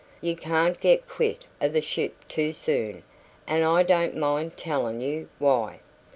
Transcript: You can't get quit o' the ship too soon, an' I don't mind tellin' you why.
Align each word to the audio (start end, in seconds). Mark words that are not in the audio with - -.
You 0.19 0.35
can't 0.35 0.79
get 0.79 1.07
quit 1.07 1.45
o' 1.61 1.67
the 1.67 1.79
ship 1.79 2.27
too 2.27 2.53
soon, 2.53 3.03
an' 3.45 3.61
I 3.61 3.83
don't 3.83 4.17
mind 4.17 4.57
tellin' 4.57 4.99
you 4.99 5.29
why. 5.37 5.79